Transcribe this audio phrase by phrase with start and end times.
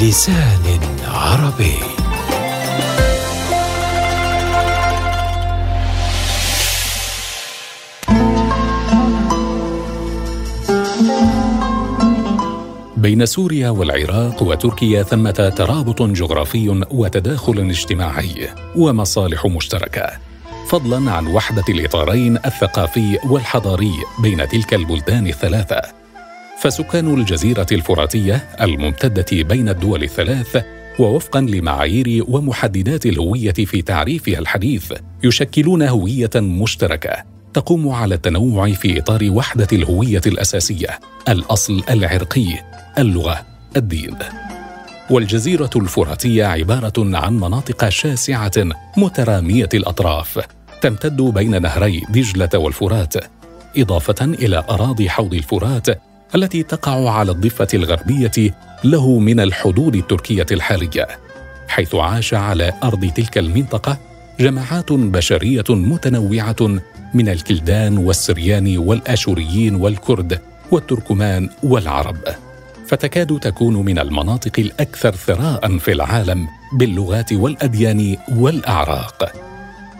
[0.00, 1.74] بلسان عربي.
[12.96, 20.10] بين سوريا والعراق وتركيا ثمة ترابط جغرافي وتداخل اجتماعي ومصالح مشتركة.
[20.68, 25.99] فضلا عن وحدة الإطارين الثقافي والحضاري بين تلك البلدان الثلاثة.
[26.60, 30.64] فسكان الجزيرة الفراتية الممتدة بين الدول الثلاث
[30.98, 34.92] ووفقا لمعايير ومحددات الهوية في تعريفها الحديث
[35.24, 42.46] يشكلون هوية مشتركة تقوم على التنوع في إطار وحدة الهوية الأساسية الأصل العرقي
[42.98, 43.46] اللغة
[43.76, 44.16] الدين.
[45.10, 48.52] والجزيرة الفراتية عبارة عن مناطق شاسعة
[48.96, 50.40] مترامية الأطراف
[50.80, 53.14] تمتد بين نهري دجلة والفرات
[53.76, 55.86] إضافة إلى أراضي حوض الفرات
[56.34, 61.08] التي تقع على الضفة الغربية له من الحدود التركية الحالية
[61.68, 63.98] حيث عاش على أرض تلك المنطقة
[64.40, 66.80] جماعات بشرية متنوعة
[67.14, 72.16] من الكلدان والسريان والآشوريين والكرد والتركمان والعرب.
[72.86, 79.32] فتكاد تكون من المناطق الأكثر ثراء في العالم باللغات والأديان والأعراق.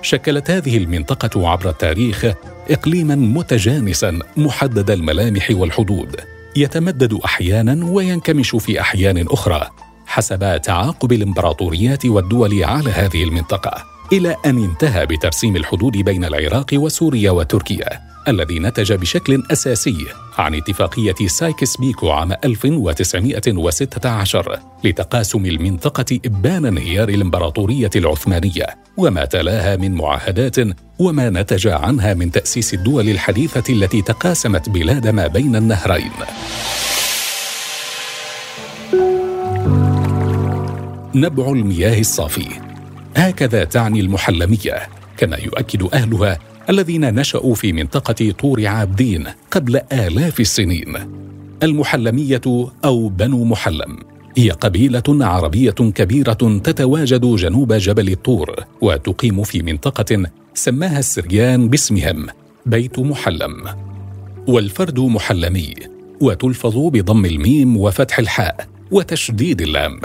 [0.02, 2.26] شكلت هذه المنطقة عبر التاريخ
[2.70, 6.16] اقليما متجانسا محدد الملامح والحدود
[6.56, 9.70] يتمدد أحيانا وينكمش في أحيان أخرى
[10.06, 13.84] حسب تعاقب الإمبراطوريات والدول على هذه المنطقة.
[14.12, 20.06] إلى أن انتهى بترسيم الحدود بين العراق وسوريا وتركيا الذي نتج بشكل أساسي
[20.39, 28.66] عن اتفاقية سايكس بيكو عام 1916 لتقاسم المنطقة إبان انهيار الإمبراطورية العثمانية
[28.97, 30.56] وما تلاها من معاهدات
[30.98, 36.12] وما نتج عنها من تأسيس الدول الحديثة التي تقاسمت بلاد ما بين النهرين.
[41.15, 42.69] نبع المياه الصافي.
[43.16, 46.38] هكذا تعني المحلمية كما يؤكد أهلها
[46.71, 50.94] الذين نشأوا في منطقة طور عابدين قبل آلاف السنين.
[51.62, 52.41] المحلمية
[52.84, 53.99] أو بنو محلم
[54.37, 60.22] هي قبيلة عربية كبيرة تتواجد جنوب جبل الطور وتقيم في منطقة
[60.54, 62.26] سماها السريان باسمهم
[62.66, 63.65] بيت محلم.
[64.47, 65.75] والفرد محلمي
[66.20, 70.00] وتلفظ بضم الميم وفتح الحاء وتشديد اللام.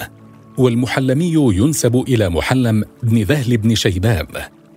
[0.58, 4.28] والمحلمي ينسب إلى محلم بن ذهل بن شيبان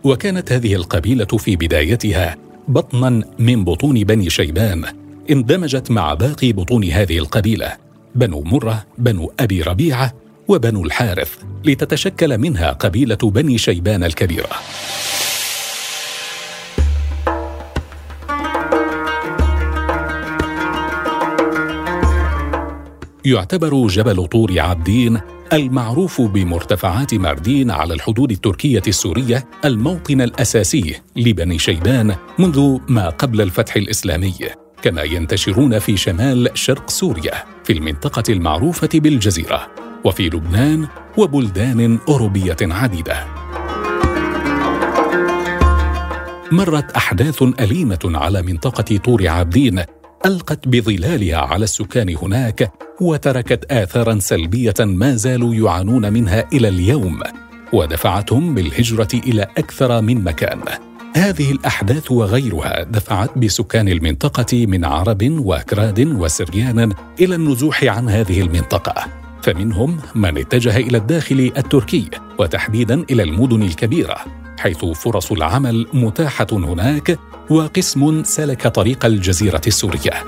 [0.04, 2.36] وكانت هذه القبيلة في بدايتها
[2.68, 4.84] بطنا من بطون بني شيبان
[5.30, 7.72] اندمجت مع باقي بطون هذه القبيلة
[8.14, 10.12] بنو مرة بنو أبي ربيعة
[10.48, 11.34] وبنو الحارث
[11.64, 14.48] لتتشكل منها قبيلة بني شيبان الكبيرة.
[23.24, 25.20] يعتبر جبل طور عابدين
[25.52, 33.76] المعروف بمرتفعات ماردين على الحدود التركية السورية الموطن الأساسي لبني شيبان منذ ما قبل الفتح
[33.76, 34.34] الإسلامي
[34.82, 39.66] كما ينتشرون في شمال شرق سوريا في المنطقة المعروفة بالجزيرة
[40.04, 43.26] وفي لبنان وبلدان أوروبية عديدة.
[46.52, 49.82] مرت أحداث أليمة على منطقة طور عابدين
[50.26, 57.20] ألقت بظلالها على السكان هناك وتركت آثارا سلبية ما زالوا يعانون منها إلى اليوم
[57.72, 60.60] ودفعتهم بالهجرة إلى أكثر من مكان.
[61.16, 68.94] هذه الأحداث وغيرها دفعت بسكان المنطقة من عرب وأكراد وسريان إلى النزوح عن هذه المنطقة.
[69.42, 74.16] فمنهم من اتجه إلى الداخل التركي وتحديدا إلى المدن الكبيرة.
[74.58, 77.18] حيث فرص العمل متاحة هناك
[77.50, 80.24] وقسم سلك طريق الجزيرة السورية.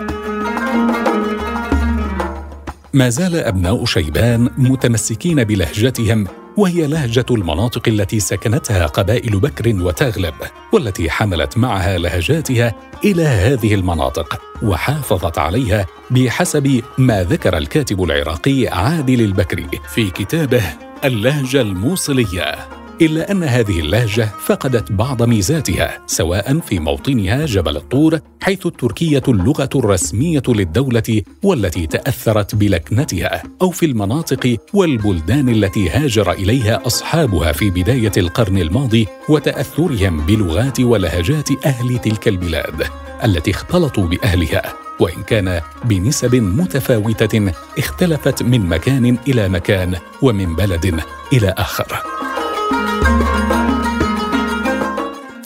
[2.93, 6.27] ما زال أبناء شيبان متمسكين بلهجتهم
[6.57, 10.35] وهي لهجة المناطق التي سكنتها قبائل بكر وتغلب
[10.73, 12.75] والتي حملت معها لهجاتها
[13.05, 20.63] إلى هذه المناطق وحافظت عليها بحسب ما ذكر الكاتب العراقي عادل البكري في كتابه
[21.05, 22.80] اللهجة الموصلية.
[23.01, 29.69] إلا أن هذه اللهجة فقدت بعض ميزاتها سواء في موطنها جبل الطور حيث التركية اللغة
[29.75, 38.13] الرسمية للدولة والتي تأثرت بلكنتها أو في المناطق والبلدان التي هاجر إليها أصحابها في بداية
[38.17, 42.87] القرن الماضي وتأثرهم بلغات ولهجات أهل تلك البلاد
[43.25, 44.75] التي اختلطوا بأهلها.
[45.01, 51.01] وإن كان بنسب متفاوتة اختلفت من مكان إلى مكان ومن بلد
[51.33, 52.03] إلى آخر.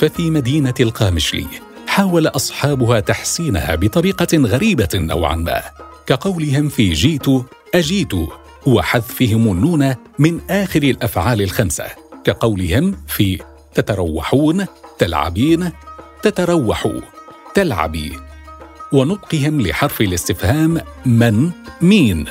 [0.04, 1.46] ففي مدينة القامشلي
[1.86, 5.62] حاول أصحابها تحسينها بطريقة غريبة نوعا ما
[6.06, 7.26] كقولهم في جيت
[7.74, 8.12] أجيت
[8.66, 11.84] وحذفهم النون من آخر الأفعال الخمسة
[12.24, 13.38] كقولهم في
[13.74, 14.66] تتروحون
[14.98, 15.70] تلعبين
[16.22, 17.00] تتروحوا
[17.54, 18.12] تلعبي
[18.92, 22.26] ونطقهم لحرف الاستفهام من مين.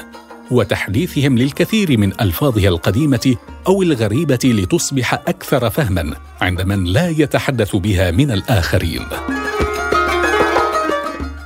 [0.53, 3.35] وتحديثهم للكثير من ألفاظها القديمة
[3.67, 9.05] أو الغريبة لتصبح أكثر فهما عند من لا يتحدث بها من الآخرين.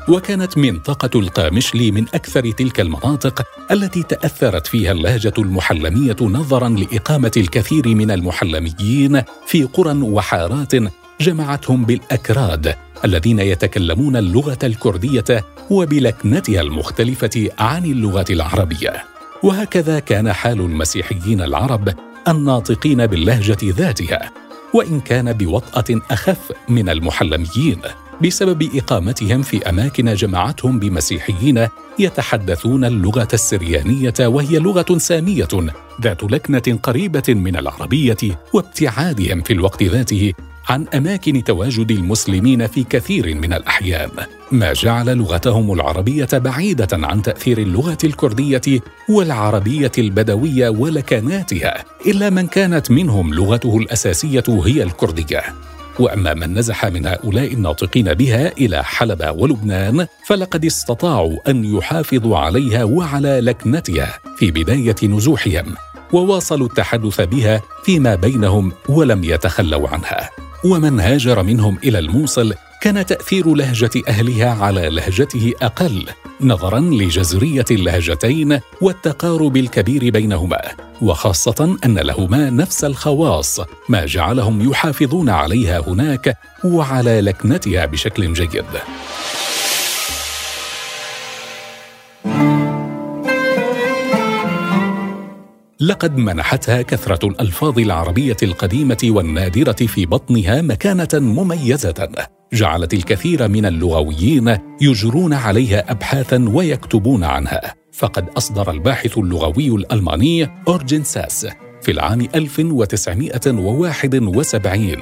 [0.07, 7.87] وكانت منطقة القامشلي من أكثر تلك المناطق التي تأثرت فيها اللهجة المحلمية نظرا لإقامة الكثير
[7.87, 10.71] من المحلميين في قرى وحارات
[11.21, 12.75] جمعتهم بالأكراد
[13.05, 19.03] الذين يتكلمون اللغة الكردية وبلكنتها المختلفة عن اللغة العربية.
[19.43, 21.93] وهكذا كان حال المسيحيين العرب
[22.27, 24.31] الناطقين باللهجة ذاتها،
[24.73, 27.81] وإن كان بوطأة أخف من المحلميين.
[28.21, 31.67] بسبب إقامتهم في أماكن جمعتهم بمسيحيين
[31.99, 35.47] يتحدثون اللغة السريانية وهي لغة سامية
[36.01, 38.17] ذات لكنة قريبة من العربية
[38.53, 40.33] وابتعادهم في الوقت ذاته
[40.69, 44.09] عن أماكن تواجد المسلمين في كثير من الأحيان
[44.51, 52.91] ما جعل لغتهم العربية بعيدة عن تأثير اللغة الكردية والعربية البدوية ولكناتها إلا من كانت
[52.91, 55.43] منهم لغته الأساسية هي الكردية.
[55.99, 62.83] وأما من نزح من هؤلاء الناطقين بها إلى حلب ولبنان فلقد استطاعوا أن يحافظوا عليها
[62.83, 65.75] وعلى لكنتها في بداية نزوحهم
[66.13, 70.29] وواصلوا التحدث بها فيما بينهم ولم يتخلوا عنها.
[70.65, 76.05] ومن هاجر منهم إلى الموصل كان تأثير لهجة أهلها على لهجته أقل
[76.41, 80.61] نظرا لجذرية اللهجتين والتقارب الكبير بينهما
[81.01, 83.59] وخاصة أن لهما نفس الخواص
[83.89, 88.65] ما جعلهم يحافظون عليها هناك وعلى لكنتها بشكل جيد.
[95.79, 102.09] لقد منحتها كثرة الألفاظ العربية القديمة والنادرة في بطنها مكانة مميزة.
[102.53, 107.73] جعلت الكثير من اللغويين يجرون عليها ابحاثا ويكتبون عنها.
[107.91, 111.47] فقد أصدر الباحث اللغوي الألماني اورجن ساس
[111.81, 114.97] في العام 1971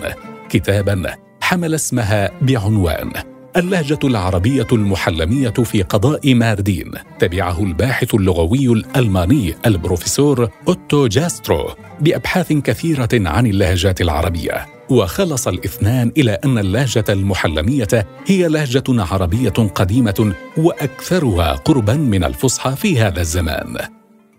[0.50, 3.35] كتابا حمل اسمها بعنوان.
[3.58, 6.92] اللهجة العربية المحلمية في قضاء ماردين.
[7.20, 11.70] تبعه الباحث اللغوي الألماني البروفيسور أوتو جاسترو
[12.02, 14.66] بأبحاث كثيرة عن اللهجات العربية.
[14.90, 23.00] وخلص الاثنان إلى أن اللهجة المحلمية هي لهجة عربية قديمة وأكثرها قربا من الفصحى في
[23.00, 23.78] هذا الزمان.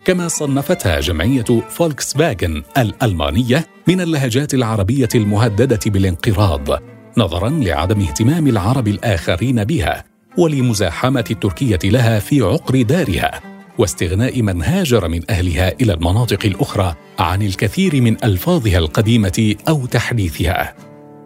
[0.05, 6.96] كما صنفتها جمعية فولكس فاجن الألمانية من اللهجات العربية المهددة بالانقراض.
[7.19, 10.05] نظرا لعدم اهتمام العرب الآخرين بها
[10.39, 13.41] ولمزاحمة التركيه لها في عقر دارها
[13.79, 20.75] واستغناء من هاجر من أهلها إلى المناطق الأخرى عن الكثير من ألفاظها القديمة أو تحديثها.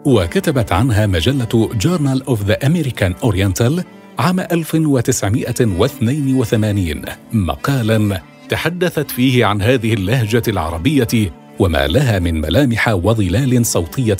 [0.05, 3.83] وكتبت عنها مجلة Journal of the American Oriental
[4.19, 7.01] عام 1982
[7.33, 14.17] مقالا تحدثت فيه عن هذه اللهجة العربية وما لها من ملامح وظلال صوتية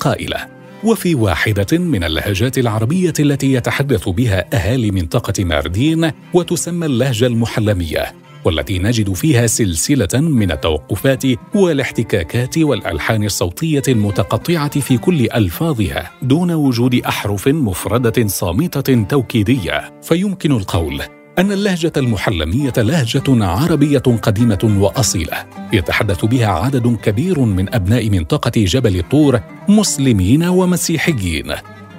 [0.00, 0.51] قائلة.
[0.84, 8.14] وفي واحدة من اللهجات العربية التي يتحدث بها أهالي منطقة ماردين وتسمى اللهجة المحلمية
[8.44, 11.22] والتي نجد فيها سلسلة من التوقفات
[11.54, 20.00] والاحتكاكات والألحان الصوتية المتقطعة في كل ألفاظها دون وجود أحرف مفردة صامتة توكيدية.
[20.02, 21.02] فيمكن القول
[21.38, 28.98] أن اللهجة المحلمية لهجة عربية قديمة وأصيلة يتحدث بها عدد كبير من أبناء منطقة جبل
[28.98, 31.54] الطور مسلمين ومسيحيين.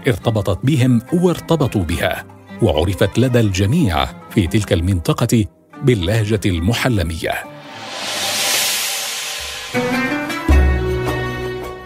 [0.08, 2.26] ارتبطت بهم وارتبطوا بها
[2.62, 5.46] وعرفت لدى الجميع في تلك المنطقة
[5.84, 7.34] باللهجة المحلمية.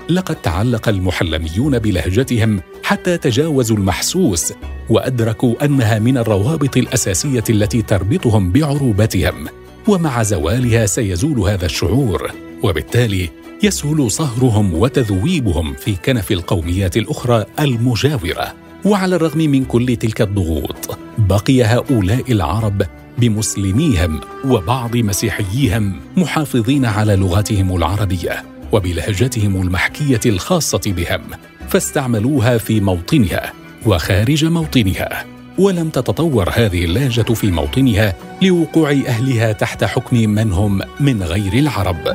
[0.10, 4.54] لقد تعلق المحلميون بلهجتهم حتى تجاوزوا المحسوس
[4.90, 9.48] وأدركوا أنها من الروابط الأساسية التي تربطهم بعروبتهم
[9.88, 12.32] ومع زوالها سيزول هذا الشعور
[12.64, 13.30] وبالتالي
[13.64, 18.54] يسهل صهرهم وتذويبهم في كنف القوميات الأخرى المجاورة.
[18.86, 22.84] وعلى الرغم من كل تلك الضغوط بقي هؤلاء العرب
[23.18, 31.22] بمسلميهم وبعض مسيحييهم محافظين على لغتهم العربية وبلهجتهم المحكية الخاصة بهم
[31.70, 33.54] فاستعملوها في موطنها.
[33.88, 35.26] وخارج موطنها.
[35.60, 42.14] ولم تتطور هذه اللهجة في موطنها لوقوع أهلها تحت حكم من هم من غير العرب.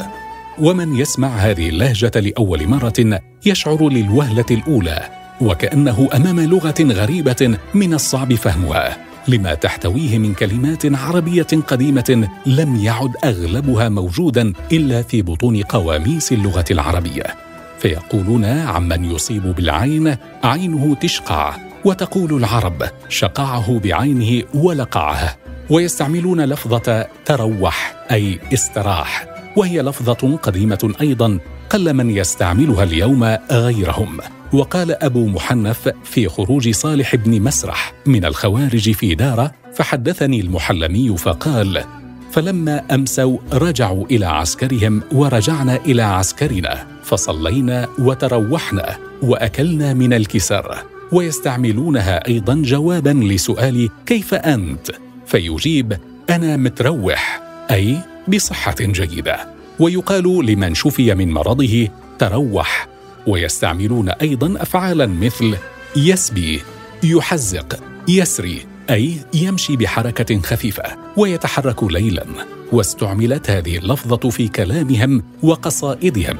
[0.58, 5.08] ومن يسمع هذه اللهجة لأول مرة يشعر للوهلة الأولى
[5.40, 8.96] وكأنه أمام لغة غريبة من الصعب فهمها
[9.28, 16.64] لما تحتويه من كلمات عربية قديمة لم يعد أغلبها موجودا إلا في بطون قواميس اللغة
[16.70, 17.51] العربية.
[17.82, 25.36] فيقولون عمن يصيب بالعين عينه تشقع وتقول العرب شقعه بعينه ولقعه
[25.70, 31.38] ويستعملون لفظة تروح أي استراح وهي لفظة قديمة أيضا
[31.70, 34.18] قل من يستعملها اليوم غيرهم.
[34.52, 41.84] وقال أبو محنف في خروج صالح بن مسرح من الخوارج في دارة فحدثني المحلمي فقال
[42.32, 46.91] فلما أمسوا رجعوا إلى عسكرهم ورجعنا إلى عسكرنا.
[47.04, 50.78] فصلينا وتروحنا وأكلنا من الكسر
[51.12, 54.90] ويستعملونها أيضا جوابا لسؤال كيف أنت؟
[55.26, 55.96] فيجيب
[56.30, 59.46] أنا متروح أي بصحة جيدة.
[59.78, 62.88] ويقال لمن شفي من مرضه تروح.
[63.26, 65.54] ويستعملون أيضا افعالا مثل
[65.96, 66.60] يسبي
[67.04, 70.82] يحزق يسري أي يمشي بحركة خفيفة
[71.16, 72.26] ويتحرك ليلا.
[72.72, 76.38] واستعملت هذه اللفظة في كلامهم وقصائدهم.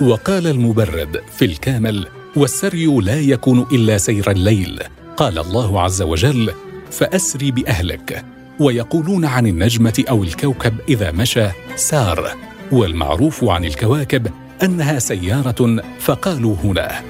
[0.00, 4.80] وقال المبرد في الكامل والسري لا يكون إلا سير الليل.
[5.16, 6.52] قال الله عز وجل
[6.90, 8.24] فأسري بأهلك.
[8.60, 12.36] ويقولون عن النجمة أو الكوكب إذا مشى سار.
[12.72, 14.26] والمعروف عن الكواكب
[14.62, 17.02] أنها سيارة فقالوا هنا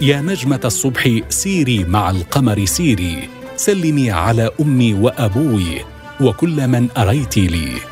[0.00, 5.84] يا نجمة الصبح سيري مع القمر سيري سلمي على أمي وأبوي
[6.20, 7.89] وكل من أريت لي.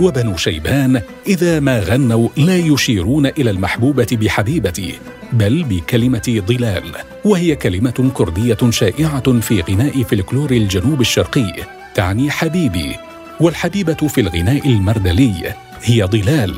[0.00, 4.94] وبنو شيبان إذا ما غنوا لا يشيرون إلى المحبوبة بحبيبتي
[5.32, 6.84] بل بكلمة ضلال
[7.24, 11.52] وهي كلمة كردية شائعة في غناء فلكلور الجنوب الشرقي
[11.94, 12.96] تعني حبيبي
[13.40, 16.54] والحبيبة في الغناء المردلي هي ضلال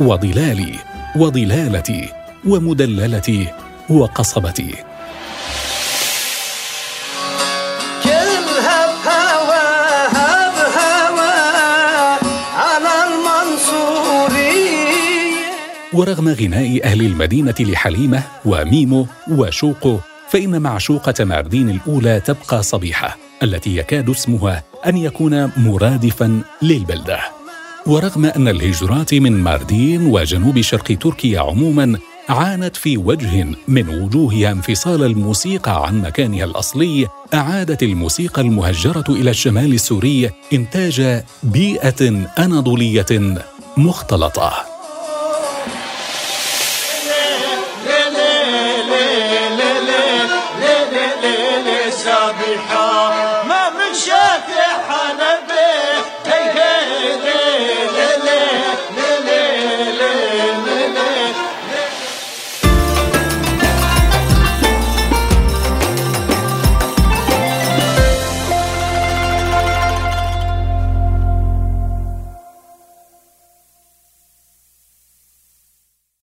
[0.00, 0.72] وضلالي
[1.16, 2.08] وضلالتي
[2.44, 3.46] ومدللتي
[3.90, 4.74] وقصبتي.
[15.96, 19.98] ورغم غناء أهل المدينة لحليمة وميمو وشوقو
[20.30, 27.18] فإن معشوقة ماردين الأولى تبقى صبيحة التي يكاد اسمها أن يكون مرادفا للبلدة.
[27.86, 31.98] ورغم أن الهجرات من ماردين وجنوب شرق تركيا عموما
[32.28, 39.74] عانت في وجه من وجوهها انفصال الموسيقى عن مكانها الأصلي أعادت الموسيقى المهجرة إلى الشمال
[39.74, 43.36] السوري إنتاج بيئة أناضولية
[43.76, 44.75] مختلطة.
[52.26, 53.15] رابحه